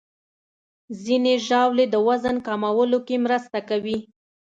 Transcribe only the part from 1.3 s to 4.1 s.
ژاولې د وزن کمولو کې مرسته کوي.